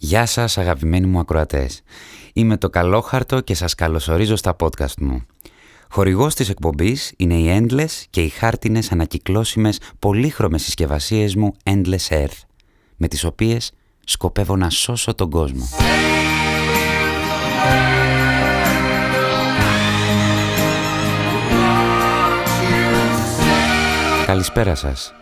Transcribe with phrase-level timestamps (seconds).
[0.00, 1.82] Γεια σας αγαπημένοι μου ακροατές.
[2.32, 5.26] Είμαι το Καλόχαρτο και σας καλωσορίζω στα podcast μου.
[5.90, 12.40] Χορηγός της εκπομπής είναι οι Endless και οι χάρτινες ανακυκλώσιμες πολύχρωμες συσκευασίες μου Endless Earth,
[12.96, 13.72] με τις οποίες
[14.04, 15.68] σκοπεύω να σώσω τον κόσμο.
[24.26, 25.14] Καλησπέρα σας.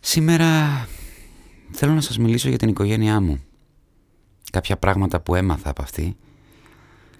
[0.00, 0.46] Σήμερα
[1.72, 3.42] θέλω να σας μιλήσω για την οικογένειά μου.
[4.50, 6.16] Κάποια πράγματα που έμαθα από αυτή,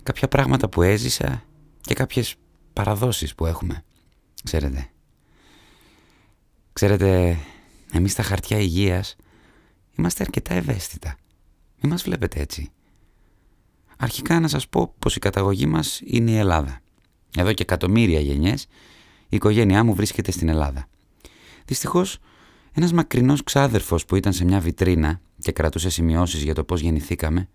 [0.02, 1.42] κάποια πράγματα που έζησα
[1.80, 2.34] και κάποιες
[2.72, 3.84] παραδόσεις που έχουμε.
[4.44, 4.90] Ξέρετε.
[6.72, 7.38] Ξέρετε,
[7.92, 9.16] εμείς στα χαρτιά υγείας
[9.96, 11.16] είμαστε αρκετά ευαίσθητα.
[11.80, 12.70] Μην μας βλέπετε έτσι.
[13.98, 16.80] Αρχικά να σας πω πως η καταγωγή μας είναι η Ελλάδα.
[17.36, 18.66] Εδώ και εκατομμύρια γενιές
[19.28, 20.86] η οικογένειά μου βρίσκεται στην Ελλάδα.
[21.64, 22.18] Δυστυχώς,
[22.72, 27.48] ένας μακρινός ξάδερφος που ήταν σε μια βιτρίνα και κρατούσε σημειώσεις για το πώς γεννηθήκαμε,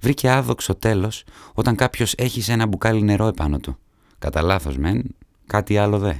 [0.00, 3.78] βρήκε άδοξο τέλος όταν κάποιος έχυσε ένα μπουκάλι νερό επάνω του.
[4.18, 5.14] Κατά λάθος μεν,
[5.46, 6.14] κάτι άλλο δε.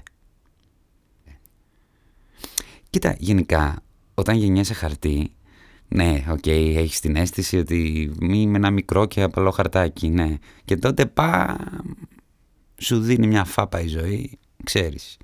[2.90, 3.82] Κοίτα, γενικά,
[4.14, 5.32] όταν γεννιέσαι χαρτί,
[5.88, 10.34] ναι, OK, okay, έχεις την αίσθηση ότι είμαι ένα μικρό και απαλό χαρτάκι, ναι.
[10.64, 11.56] Και τότε πά,
[12.76, 15.16] σου δίνει μια φάπα η ζωή, ξέρεις.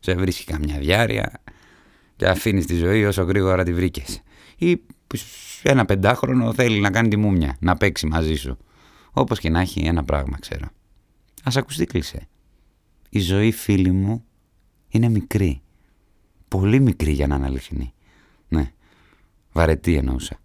[0.00, 1.42] Σε βρίσκει καμιά διάρκεια
[2.16, 4.22] και αφήνεις τη ζωή όσο γρήγορα τη βρήκες.
[4.56, 4.80] Ή
[5.62, 8.56] ένα πεντάχρονο θέλει να κάνει τη μούμια, να παίξει μαζί σου.
[9.12, 10.66] Όπως και να έχει ένα πράγμα, ξέρω.
[11.42, 12.28] Ας ακουστεί κλεισέ.
[13.08, 14.24] Η ζωή, φίλη μου,
[14.88, 15.62] είναι μικρή.
[16.48, 17.92] Πολύ μικρή για να είναι αληθινή.
[18.48, 18.72] Ναι,
[19.52, 20.38] βαρετή εννοούσα.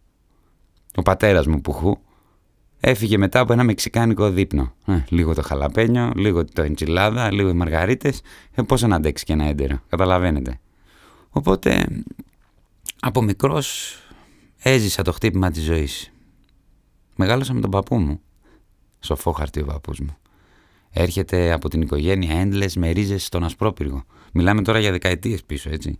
[0.96, 1.98] Ο πατέρας μου πουχού
[2.80, 4.74] έφυγε μετά από ένα μεξικάνικο δείπνο.
[4.86, 8.22] Ε, λίγο το χαλαπένιο, λίγο το εντσιλάδα, λίγο οι μαργαρίτες.
[8.52, 10.60] Ε, πώς να αντέξει και ένα έντερο, καταλαβαίνετε.
[11.30, 11.86] Οπότε,
[13.00, 13.98] από μικρός
[14.64, 16.12] έζησα το χτύπημα της ζωής.
[17.16, 18.22] Μεγάλωσα με τον παππού μου.
[19.00, 20.18] Σοφό χαρτί ο παππούς μου.
[20.90, 24.04] Έρχεται από την οικογένεια έντλες με ρίζες στον Ασπρόπυργο.
[24.34, 26.00] Μιλάμε τώρα για δεκαετίες πίσω, έτσι.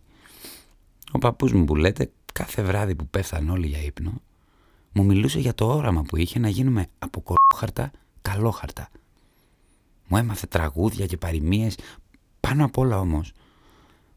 [1.12, 4.22] Ο παππούς μου που λέτε, κάθε βράδυ που πέφταν όλοι για ύπνο,
[4.92, 7.92] μου μιλούσε για το όραμα που είχε να γίνουμε από κολόχαρτα
[8.22, 8.90] καλόχαρτα.
[10.08, 11.78] Μου έμαθε τραγούδια και παροιμίες,
[12.40, 13.32] πάνω απ' όλα όμως,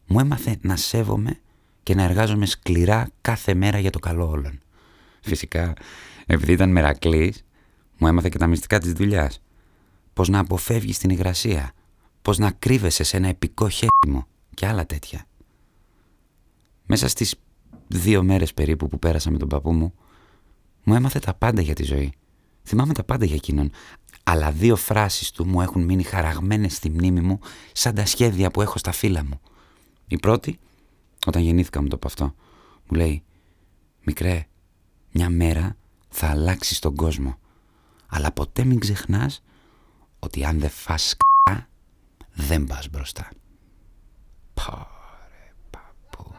[0.06, 1.40] μου έμαθε να σέβομαι
[1.86, 4.60] και να εργάζομαι σκληρά κάθε μέρα για το καλό όλων.
[5.20, 5.72] Φυσικά,
[6.26, 7.44] επειδή ήταν μερακλής,
[7.98, 9.42] μου έμαθε και τα μυστικά της δουλειάς.
[10.12, 11.72] Πώς να αποφεύγεις την υγρασία,
[12.22, 15.26] πώς να κρύβεσαι σε ένα επικό χέριμο και άλλα τέτοια.
[16.86, 17.34] Μέσα στις
[17.88, 19.94] δύο μέρες περίπου που πέρασα με τον παππού μου,
[20.84, 22.12] μου έμαθε τα πάντα για τη ζωή.
[22.62, 23.70] Θυμάμαι τα πάντα για εκείνον,
[24.22, 27.40] αλλά δύο φράσεις του μου έχουν μείνει χαραγμένες στη μνήμη μου
[27.72, 29.40] σαν τα σχέδια που έχω στα φύλλα μου.
[30.06, 30.58] Η πρώτη,
[31.26, 32.34] όταν γεννήθηκα μου το από αυτό,
[32.86, 33.24] μου λέει
[34.04, 34.46] «Μικρέ,
[35.12, 35.76] μια μέρα
[36.08, 37.38] θα αλλάξεις τον κόσμο,
[38.06, 39.42] αλλά ποτέ μην ξεχνάς
[40.18, 41.68] ότι αν δεν φας σκά,
[42.34, 43.28] δεν πας μπροστά».
[44.54, 46.34] Πάρε παππού.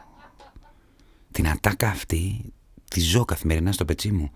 [1.30, 2.52] Την ατάκα αυτή
[2.90, 4.30] τη ζω καθημερινά στο πετσί μου.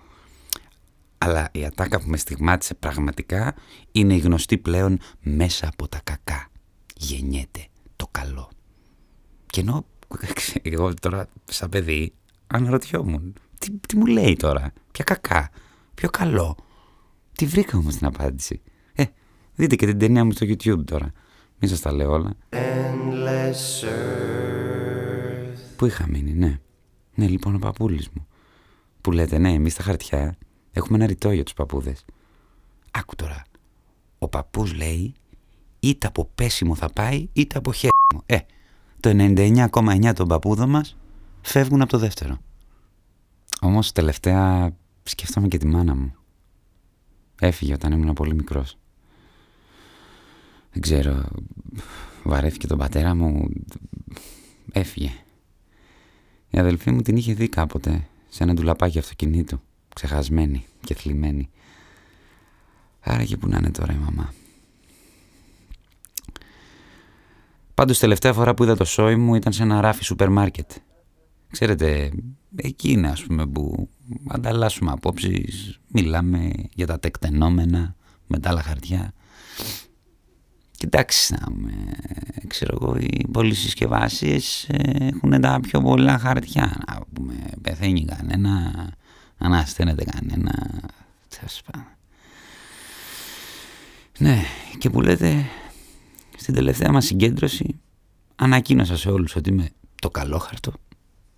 [1.19, 3.55] Αλλά η ατάκα που με στιγμάτισε πραγματικά
[3.93, 6.49] είναι η γνωστή πλέον μέσα από τα κακά.
[6.97, 8.51] Γεννιέται το καλό.
[9.47, 9.87] Και ενώ
[10.63, 12.13] εγώ τώρα σαν παιδί
[12.47, 15.51] αναρωτιόμουν τι, τι μου λέει τώρα, ποια κακά,
[15.95, 16.57] ποιο καλό.
[17.33, 18.61] Τι βρήκα όμως την απάντηση.
[18.93, 19.05] Ε,
[19.55, 21.13] δείτε και την ταινία μου στο YouTube τώρα.
[21.59, 22.37] Μην σας τα λέω όλα.
[25.77, 26.61] Πού είχα μείνει, ναι.
[27.15, 28.27] Ναι, λοιπόν ο παππούλης μου.
[29.01, 30.37] Που λέτε, ναι, εμείς στα χαρτιά
[30.73, 32.05] έχουμε ένα ρητό για τους παππούδες.
[32.91, 33.43] Άκου τώρα.
[34.19, 35.15] Ο παππούς λέει
[35.81, 38.23] είτε από πέσιμο θα πάει είτε από χέριμο.
[38.27, 38.37] Ε,
[39.03, 40.97] το 99,9 των παππούδων μας
[41.41, 42.39] φεύγουν από το δεύτερο.
[43.61, 44.71] Όμως τελευταία
[45.03, 46.15] σκεφτόμαι και τη μάνα μου.
[47.41, 48.77] Έφυγε όταν ήμουν πολύ μικρός.
[50.73, 51.25] Δεν ξέρω,
[52.23, 53.49] βαρέθηκε τον πατέρα μου,
[54.73, 55.11] έφυγε.
[56.51, 59.61] Η αδελφή μου την είχε δει κάποτε σε ένα ντουλαπάκι αυτοκινήτου,
[59.95, 61.51] ξεχασμένη και θλιμμένη.
[63.01, 64.33] Άρα και που να είναι τώρα η μαμά.
[67.75, 70.71] Πάντως τελευταία φορά που είδα το σόι μου ήταν σε ένα ράφι σούπερ μάρκετ.
[71.51, 72.11] Ξέρετε,
[72.57, 73.89] εκεί είναι ας πούμε που
[74.29, 77.95] ανταλλάσσουμε απόψεις, μιλάμε για τα τεκτενόμενα
[78.27, 79.13] με τα άλλα χαρτιά.
[80.77, 81.39] Κοιτάξτε,
[82.47, 86.83] ξέρω εγώ, οι πολυσυσκευάσεις ε, έχουν τα πιο πολλά χαρτιά.
[86.87, 88.73] Να πούμε, πεθαίνει κανένα,
[89.39, 90.81] ανασταίνεται κανένα.
[94.19, 94.43] Ναι,
[94.79, 95.47] και που λέτε,
[96.43, 97.81] στην τελευταία μας συγκέντρωση
[98.37, 100.73] ανακοίνωσα σε όλους ότι είμαι το καλό χαρτό.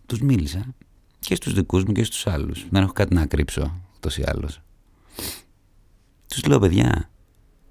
[0.06, 0.74] Τους μίλησα
[1.18, 2.66] Και στους δικούς μου και στους άλλους.
[2.70, 4.60] Δεν έχω κάτι να κρύψω, ούτως ή άλλως.
[6.28, 7.10] Τους λέω, παιδιά,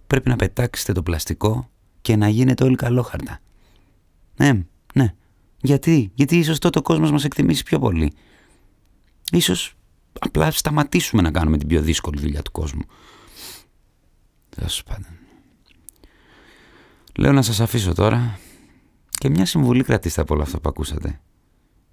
[0.08, 1.70] πρέπει να πετάξετε το πλαστικό
[2.02, 3.40] και να γίνετε όλοι καλόχαρτα.
[4.36, 4.64] Ναι,
[4.94, 5.14] ναι.
[5.62, 8.14] Γιατί, γιατί ίσως τότε ο κόσμος μας εκτιμήσει πιο πολύ.
[9.32, 9.74] Ίσως
[10.20, 12.84] απλά σταματήσουμε να κάνουμε την πιο δύσκολη δουλειά του κόσμου.
[14.50, 15.23] Τέλος πάντων.
[17.18, 18.40] Λέω να σας αφήσω τώρα
[19.10, 21.20] και μια συμβουλή κρατήστε από όλα αυτά που ακούσατε.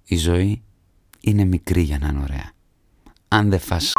[0.03, 0.61] Η ζωή
[1.19, 2.51] είναι μικρή για να είναι ωραία.
[3.27, 3.91] Αν δεν φας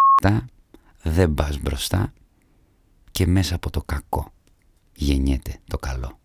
[1.02, 2.12] δεν πας μπροστά
[3.10, 4.32] και μέσα από το κακό
[4.94, 6.18] γεννιέται το καλό.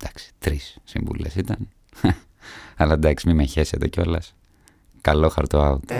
[0.00, 1.68] Εντάξει, τρεις συμβουλές ήταν.
[2.76, 4.34] Αλλά εντάξει, μην με χέσετε κιόλας.
[5.00, 5.92] Καλό χαρτό out.